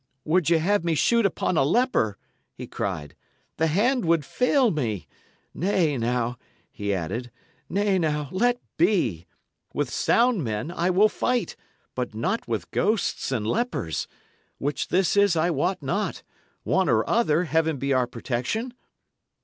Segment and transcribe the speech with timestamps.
[0.25, 2.17] "Would ye have me shoot upon a leper?"
[2.55, 3.13] he cried.
[3.57, 5.07] "The hand would fail me.
[5.53, 6.39] Nay, now,"
[6.71, 7.29] he added
[7.69, 9.27] "nay, now, let be!
[9.75, 11.55] With sound men I will fight,
[11.93, 14.07] but not with ghosts and lepers.
[14.57, 16.23] Which this is, I wot not.
[16.63, 18.73] One or other, Heaven be our protection!"